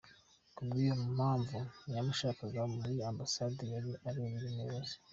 [0.55, 4.95] Kubw’iyo mpamvu, ntiyamushakaga muri ambasade yari abereye umuyobozi.